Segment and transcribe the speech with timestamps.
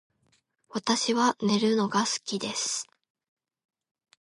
[0.69, 2.87] 私は寝るのが好きです